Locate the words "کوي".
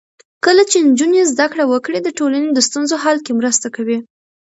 3.75-3.97